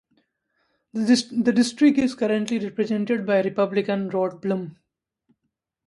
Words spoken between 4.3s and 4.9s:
Blum.